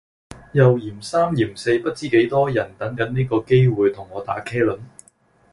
[0.53, 4.79] 又嫌三嫌四不知幾多人等緊呢個機會同我打茄輪